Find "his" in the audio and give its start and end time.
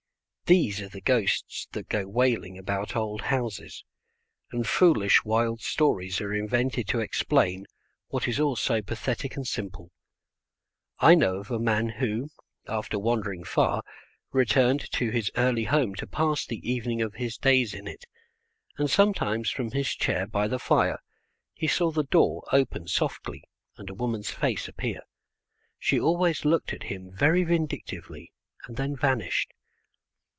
15.09-15.31, 17.13-17.37, 19.71-19.95